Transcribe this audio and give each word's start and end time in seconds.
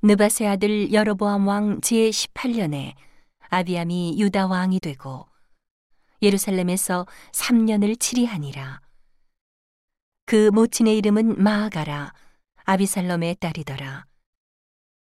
느바세 0.00 0.46
아들 0.46 0.92
여로보암 0.92 1.48
왕 1.48 1.80
제 1.80 2.08
18년에 2.10 2.94
아비암이 3.48 4.20
유다 4.20 4.46
왕이 4.46 4.78
되고 4.78 5.26
예루살렘에서 6.22 7.04
3년을 7.32 7.98
치리하니라. 7.98 8.80
그 10.24 10.50
모친의 10.50 10.96
이름은 10.98 11.42
마아가라 11.42 12.12
아비살롬의 12.64 13.36
딸이더라. 13.40 14.04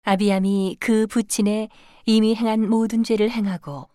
아비암이 0.05 0.79
그 0.81 1.07
부친의 1.07 1.69
이미 2.07 2.35
행한 2.35 2.67
모든 2.71 3.05
죄를 3.05 3.31
행하고 3.31 3.91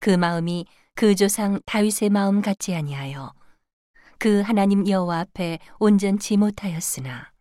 그 0.00 0.08
마음이 0.08 0.64
그 0.94 1.14
조상 1.14 1.60
다윗의 1.66 2.08
마음 2.08 2.40
같지 2.40 2.74
아니하여 2.74 3.34
그 4.18 4.40
하나님 4.40 4.88
여호와 4.88 5.18
앞에 5.20 5.58
온전치 5.78 6.38
못하였으나 6.38 7.33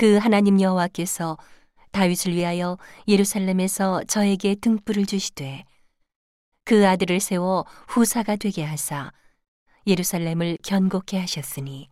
그 0.00 0.16
하나님 0.16 0.62
여호와께서 0.62 1.36
다윗을 1.90 2.32
위하여 2.32 2.78
예루살렘에서 3.06 4.02
저에게 4.04 4.54
등불을 4.54 5.04
주시되 5.04 5.64
그 6.64 6.88
아들을 6.88 7.20
세워 7.20 7.66
후사가 7.86 8.36
되게 8.36 8.64
하사 8.64 9.12
예루살렘을 9.86 10.56
견고케 10.62 11.18
하셨으니 11.18 11.90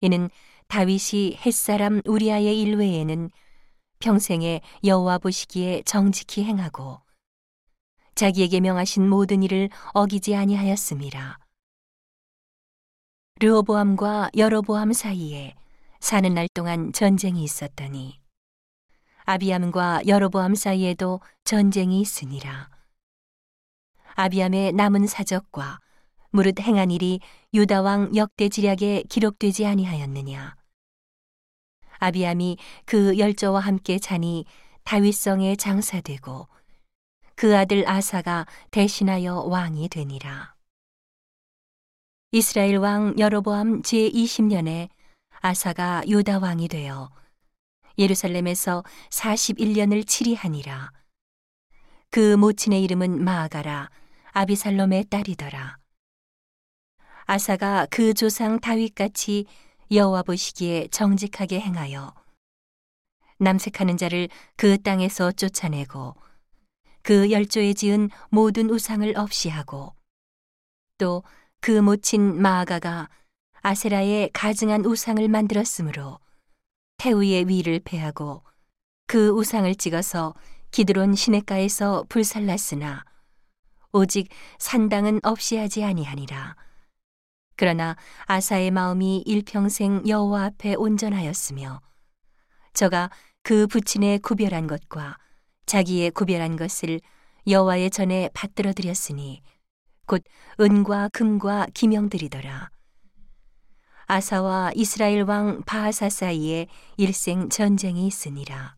이는 0.00 0.30
다윗이 0.68 1.36
햇사람 1.44 2.00
우리아의 2.06 2.58
일외에는 2.62 3.30
평생에 3.98 4.62
여호와 4.82 5.18
보시기에 5.18 5.82
정직히 5.84 6.44
행하고 6.44 7.02
자기에게 8.14 8.60
명하신 8.60 9.06
모든 9.06 9.42
일을 9.42 9.68
어기지 9.92 10.34
아니하였음이라. 10.34 11.38
르호보암과 13.38 14.30
여로보암 14.34 14.94
사이에 14.94 15.54
사는 16.00 16.32
날 16.34 16.48
동안 16.54 16.92
전쟁이 16.92 17.42
있었더니 17.42 18.20
아비암과 19.24 20.02
여로보암 20.06 20.54
사이에도 20.54 21.20
전쟁이 21.44 22.00
있으니라. 22.00 22.70
아비암의 24.14 24.72
남은 24.72 25.06
사적과 25.06 25.80
무릇 26.30 26.60
행한 26.60 26.90
일이 26.90 27.20
유다 27.52 27.82
왕 27.82 28.14
역대 28.14 28.48
지략에 28.48 29.02
기록되지 29.08 29.66
아니하였느냐. 29.66 30.54
아비암이 31.98 32.58
그 32.84 33.18
열조와 33.18 33.60
함께 33.60 33.98
자니 33.98 34.44
다윗성에 34.84 35.56
장사되고 35.56 36.48
그 37.34 37.56
아들 37.56 37.88
아사가 37.88 38.46
대신하여 38.70 39.40
왕이 39.40 39.88
되니라. 39.88 40.54
이스라엘 42.30 42.76
왕 42.76 43.18
여로보암 43.18 43.82
제20년에 43.82 44.88
아사가 45.40 46.02
유다 46.06 46.38
왕이 46.38 46.68
되어 46.68 47.10
예루살렘에서 47.98 48.84
41년을 49.10 50.06
치리하니라. 50.06 50.92
그 52.10 52.36
모친의 52.36 52.82
이름은 52.82 53.24
마아가라 53.24 53.90
아비살롬의 54.32 55.06
딸이더라. 55.06 55.78
아사가 57.24 57.86
그 57.90 58.14
조상 58.14 58.60
다윗같이 58.60 59.46
여호와 59.90 60.22
보시기에 60.22 60.88
정직하게 60.88 61.60
행하여 61.60 62.14
남색하는 63.38 63.96
자를 63.96 64.28
그 64.56 64.80
땅에서 64.82 65.32
쫓아내고 65.32 66.14
그 67.02 67.30
열조에 67.30 67.74
지은 67.74 68.10
모든 68.30 68.70
우상을 68.70 69.16
없이 69.16 69.48
하고 69.48 69.94
또 70.98 71.22
그 71.66 71.80
모친 71.80 72.40
마아가가 72.40 73.08
아세라의 73.66 74.30
가증한 74.32 74.84
우상을 74.84 75.26
만들었으므로 75.26 76.20
태우의 76.98 77.48
위를 77.48 77.80
패하고 77.80 78.44
그 79.08 79.30
우상을 79.30 79.74
찍어서 79.74 80.34
기드론 80.70 81.16
시냇가에서 81.16 82.04
불살랐으나 82.08 83.04
오직 83.90 84.28
산당은 84.58 85.18
없이 85.24 85.56
하지 85.56 85.82
아니하니라. 85.82 86.54
그러나 87.56 87.96
아사의 88.26 88.70
마음이 88.70 89.24
일평생 89.26 90.06
여호와 90.06 90.44
앞에 90.44 90.76
온전하였으며 90.76 91.80
저가 92.72 93.10
그 93.42 93.66
부친의 93.66 94.20
구별한 94.20 94.68
것과 94.68 95.18
자기의 95.66 96.12
구별한 96.12 96.54
것을 96.54 97.00
여호와의 97.48 97.90
전에 97.90 98.30
받들어 98.32 98.72
드렸으니 98.72 99.42
곧 100.06 100.22
은과 100.60 101.08
금과 101.12 101.66
기명들이더라. 101.74 102.75
아사와 104.08 104.70
이스라엘 104.76 105.22
왕 105.22 105.62
바하사 105.66 106.08
사이에 106.08 106.68
일생 106.96 107.48
전쟁이 107.48 108.06
있으니라. 108.06 108.76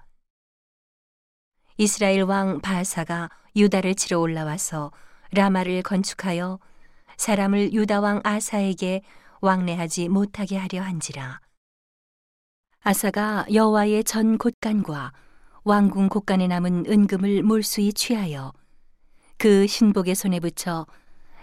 이스라엘 1.77 2.23
왕 2.23 2.61
바하사가 2.61 3.29
유다를 3.55 3.95
치러 3.95 4.21
올라와서 4.21 4.91
라마를 5.33 5.83
건축하여 5.83 6.59
사람을 7.19 7.75
유다 7.75 8.01
왕 8.01 8.23
아사에게 8.25 9.03
왕래하지 9.43 10.09
못하게 10.09 10.57
하려 10.57 10.81
한지라. 10.81 11.41
아사가 12.81 13.45
여호와의 13.53 14.05
전 14.05 14.39
곳간과 14.39 15.13
왕궁 15.65 16.09
곳간에 16.09 16.47
남은 16.47 16.87
은금을 16.89 17.43
몰수히 17.43 17.93
취하여 17.93 18.55
그 19.37 19.67
신복의 19.67 20.15
손에 20.15 20.41
붙여 20.41 20.87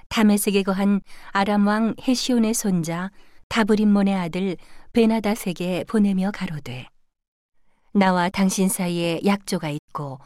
다메섹에 0.09 0.63
거한 0.63 1.01
아람 1.33 1.67
왕 1.67 1.93
헤시온의 2.01 2.55
손자 2.55 3.11
다브림몬의 3.49 4.15
아들 4.15 4.57
베나다세게 4.93 5.85
보내며 5.87 6.31
가로되 6.31 6.87
나와 7.93 8.29
당신 8.29 8.67
사이에 8.67 9.21
약조가 9.25 9.69
있고 9.69 10.19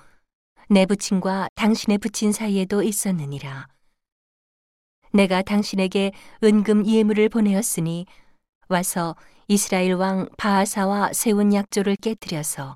내 0.70 0.86
부친과 0.86 1.50
당신의 1.56 1.98
부친 1.98 2.32
사이에도 2.32 2.84
있었느니라. 2.84 3.68
내가 5.12 5.42
당신에게 5.42 6.12
은금 6.44 6.86
예물을 6.86 7.30
보내었으니 7.30 8.06
와서 8.68 9.16
이스라엘 9.48 9.94
왕 9.94 10.30
바하사와 10.38 11.14
세운 11.14 11.54
약조를 11.54 11.96
깨뜨려서 11.96 12.76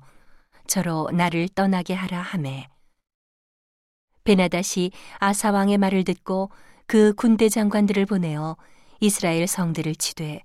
저로 0.66 1.10
나를 1.12 1.48
떠나게 1.48 1.94
하라 1.94 2.20
하매. 2.20 2.68
베나다시 4.24 4.90
아사 5.18 5.52
왕의 5.52 5.78
말을 5.78 6.02
듣고 6.04 6.50
그 6.86 7.12
군대 7.14 7.48
장관들을 7.48 8.06
보내어 8.06 8.56
이스라엘 9.00 9.46
성들을 9.46 9.94
치되 9.96 10.42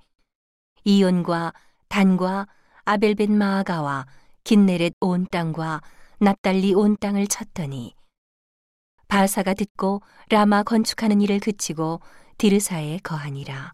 이온과 0.83 1.53
단과 1.87 2.47
아벨벤 2.85 3.37
마아가와 3.37 4.05
긴네렛 4.43 4.93
온 5.01 5.27
땅과 5.29 5.81
납달리 6.19 6.73
온 6.73 6.97
땅을 6.97 7.27
쳤더니 7.27 7.93
바사가 9.07 9.53
듣고 9.53 10.01
라마 10.29 10.63
건축하는 10.63 11.21
일을 11.21 11.39
그치고 11.39 11.99
디르사에 12.37 12.99
거하니라. 13.03 13.73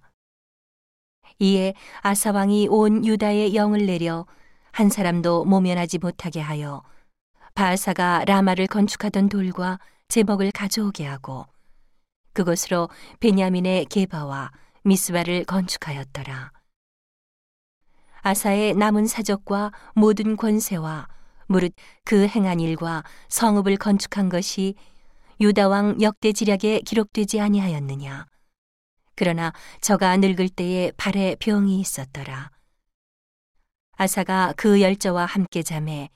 이에 1.40 1.74
아사 2.02 2.32
왕이 2.32 2.68
온 2.70 3.06
유다에 3.06 3.54
영을 3.54 3.86
내려 3.86 4.26
한 4.72 4.90
사람도 4.90 5.46
모면하지 5.46 5.98
못하게 6.00 6.40
하여 6.40 6.82
바사가 7.54 8.26
라마를 8.26 8.68
건축하던 8.68 9.30
돌과 9.30 9.80
제목을 10.08 10.52
가져오게 10.52 11.06
하고 11.06 11.46
그곳으로 12.34 12.90
베냐민의 13.20 13.86
게바와 13.86 14.52
미스바를 14.86 15.46
건축하였더라. 15.46 16.52
아사의 18.22 18.76
남은 18.76 19.08
사적과 19.08 19.72
모든 19.96 20.38
권세와 20.38 21.08
무릇 21.48 21.74
그 22.04 22.28
행한 22.28 22.60
일과 22.60 23.04
성읍을 23.30 23.78
건축한 23.78 24.30
것이 24.30 24.76
유다 25.42 25.70
왕 25.70 26.00
역대 26.02 26.32
지략에 26.32 26.82
기록되지 26.82 27.42
아니하였느냐. 27.42 28.28
그러나 29.16 29.54
저가 29.82 30.18
늙을 30.18 30.50
때에 30.50 30.92
발에 30.98 31.36
병이 31.40 31.80
있었더라. 31.80 32.52
아사가 33.94 34.54
그 34.56 34.82
열저와 34.82 35.26
함께 35.26 35.64
잠에 35.64 36.10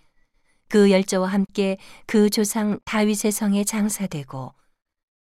그 0.68 0.92
열저와 0.92 1.28
함께 1.28 1.78
그 2.06 2.30
조상 2.30 2.80
다윗의 2.86 3.32
성에 3.32 3.64
장사되고 3.64 4.59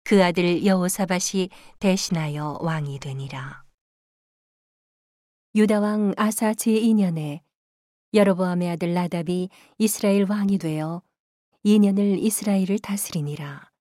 그 0.07 0.23
아들 0.23 0.63
여호사밭이 0.63 1.49
대신하여 1.79 2.59
왕이 2.61 2.99
되니라. 2.99 3.63
유다 5.55 5.79
왕 5.79 6.13
아사 6.15 6.51
제2년에 6.51 7.39
여로보암의 8.13 8.69
아들 8.69 8.93
나답이 8.93 9.49
이스라엘 9.79 10.29
왕이 10.29 10.59
되어 10.59 11.01
2년을 11.65 12.19
이스라엘을 12.23 12.77
다스리니라. 12.77 13.71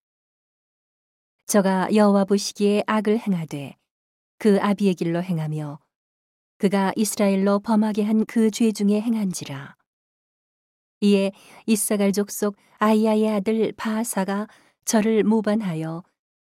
저가 1.47 1.95
여호와 1.95 2.25
보시기에 2.25 2.85
악을 2.87 3.19
행하되 3.19 3.77
그 4.39 4.59
아비의 4.63 4.95
길로 4.95 5.23
행하며 5.23 5.79
그가 6.57 6.93
이스라엘로 6.97 7.59
범하게 7.59 8.03
한 8.05 8.25
그 8.25 8.51
죄 8.51 8.73
중에 8.73 8.99
행한지라. 9.03 9.77
이에 11.03 11.33
이사갈 11.67 12.13
족속 12.13 12.57
아이야의 12.79 13.29
아들 13.29 13.73
바하사가 13.77 14.49
저를 14.87 15.23
모반하여 15.23 16.03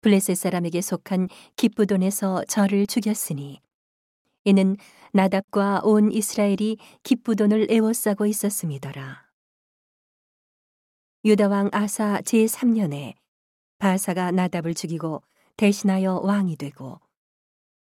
블레셋 0.01 0.37
사람에게 0.37 0.81
속한 0.81 1.29
기쁘돈에서 1.57 2.45
저를 2.45 2.87
죽였으니 2.87 3.61
이는 4.45 4.77
나답과 5.13 5.81
온 5.85 6.13
이스라엘이 6.13 6.79
기쁘돈을 7.03 7.69
애워싸고 7.71 8.27
있었음이더라. 8.27 9.27
유다 11.25 11.49
왕 11.49 11.69
아사 11.73 12.21
제3년에 12.21 13.15
바사가 13.79 14.31
나답을 14.31 14.75
죽이고 14.75 15.23
대신하여 15.57 16.21
왕이 16.23 16.57
되고 16.57 17.01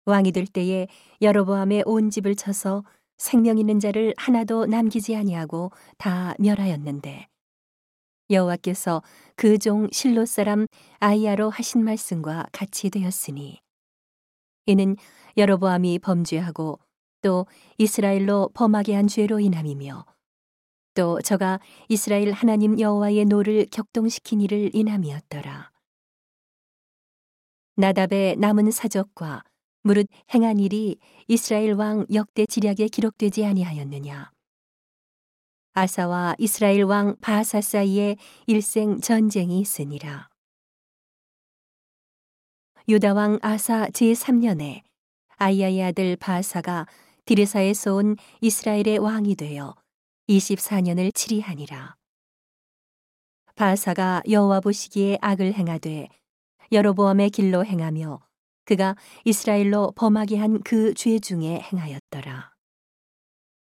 왕이 0.06 0.32
될 0.34 0.46
때에 0.46 0.88
여로보암의 1.22 1.84
온 1.86 2.10
집을 2.10 2.36
쳐서 2.36 2.84
생명 3.18 3.58
있는 3.58 3.80
자를 3.80 4.14
하나도 4.18 4.66
남기지 4.66 5.16
아니하고 5.16 5.72
다 5.98 6.34
멸하였는데 6.40 7.28
여호와께서 8.32 9.02
그 9.36 9.58
종 9.58 9.88
실로 9.92 10.26
사람 10.26 10.66
아이야로 11.00 11.50
하신 11.50 11.84
말씀과 11.84 12.48
같이 12.52 12.90
되었으니 12.90 13.60
이는 14.68 14.96
여로보암이 15.38 16.00
범죄하고 16.00 16.80
또 17.22 17.46
이스라엘로 17.78 18.50
범하게 18.54 18.96
한 18.96 19.08
죄로 19.08 19.40
인함이며 19.40 20.06
또 20.94 21.22
저가 21.22 21.60
이스라엘 21.90 22.32
하나님 22.32 22.80
여호와의 22.80 23.26
노를 23.26 23.66
격동시킨 23.72 24.42
일을 24.42 24.72
인함이었더라. 24.74 25.72
나답의 27.76 28.36
남은 28.38 28.72
사적과 28.72 29.44
무릇 29.84 30.08
행한 30.34 30.60
일이 30.60 30.98
이스라엘 31.28 31.74
왕 31.74 32.06
역대 32.14 32.46
지략에 32.46 32.88
기록되지 32.88 33.46
아니하였느냐. 33.46 34.32
아사와 35.74 36.36
이스라엘 36.38 36.84
왕 36.84 37.16
바사 37.22 37.62
사이에 37.62 38.18
일생 38.46 39.00
전쟁이 39.00 39.60
있으니라. 39.62 40.30
유다 42.90 43.14
왕 43.14 43.40
아사 43.42 43.88
제3년에 43.88 44.82
아이야의 45.38 45.82
아들 45.84 46.16
바사가 46.18 46.88
디르사에서 47.26 47.96
온 47.96 48.18
이스라엘의 48.42 48.98
왕이 48.98 49.36
되어 49.36 49.76
24년을 50.28 51.14
치리하니라. 51.14 51.96
바사가 53.56 54.24
여호와 54.30 54.60
보시기에 54.60 55.20
악을 55.22 55.54
행하되 55.54 56.10
여로보암의 56.72 57.30
길로 57.30 57.64
행하며 57.66 58.20
그가 58.66 58.96
이스라엘로 59.26 59.94
범하게 59.96 60.38
한 60.38 60.60
그 60.64 60.94
죄 60.96 61.20
중에 61.20 61.62
행하였더라. 61.72 62.51